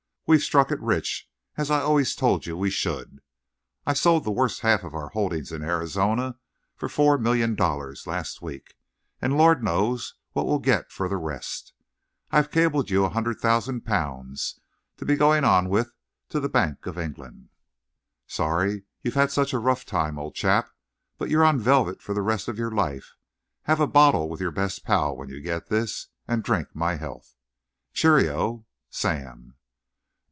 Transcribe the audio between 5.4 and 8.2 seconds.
in Arizona for four million dollars